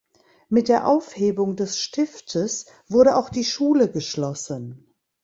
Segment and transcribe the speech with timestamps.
[0.49, 4.91] Mit der Aufhebung des Stiftes wurde auch die Schule geschlossen.